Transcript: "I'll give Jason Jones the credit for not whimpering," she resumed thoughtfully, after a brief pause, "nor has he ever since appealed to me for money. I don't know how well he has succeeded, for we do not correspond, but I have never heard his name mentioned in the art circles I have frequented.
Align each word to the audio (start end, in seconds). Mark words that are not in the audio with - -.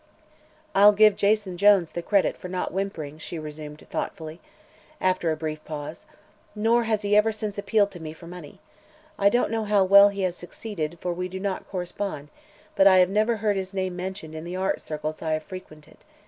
"I'll 0.73 0.93
give 0.93 1.15
Jason 1.15 1.57
Jones 1.57 1.91
the 1.91 2.01
credit 2.01 2.35
for 2.35 2.47
not 2.47 2.71
whimpering," 2.73 3.19
she 3.19 3.37
resumed 3.37 3.85
thoughtfully, 3.91 4.39
after 4.99 5.31
a 5.31 5.37
brief 5.37 5.63
pause, 5.63 6.07
"nor 6.55 6.85
has 6.85 7.03
he 7.03 7.15
ever 7.15 7.31
since 7.31 7.59
appealed 7.59 7.91
to 7.91 7.99
me 7.99 8.11
for 8.11 8.25
money. 8.25 8.59
I 9.19 9.29
don't 9.29 9.51
know 9.51 9.65
how 9.65 9.83
well 9.83 10.09
he 10.09 10.23
has 10.23 10.35
succeeded, 10.35 10.97
for 10.99 11.13
we 11.13 11.27
do 11.29 11.39
not 11.39 11.69
correspond, 11.69 12.29
but 12.75 12.87
I 12.87 12.97
have 12.97 13.09
never 13.11 13.35
heard 13.37 13.57
his 13.57 13.75
name 13.75 13.95
mentioned 13.95 14.33
in 14.33 14.43
the 14.43 14.55
art 14.55 14.81
circles 14.81 15.21
I 15.21 15.33
have 15.33 15.43
frequented. 15.43 15.97